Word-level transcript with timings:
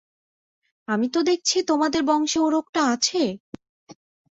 আমি 0.87 1.07
তো 1.09 1.19
দেখছি 1.23 1.57
তোমাদের 1.67 2.01
বংশে 2.03 2.39
ও 2.39 2.47
রোগটা 2.49 2.81
আছে। 2.93 3.21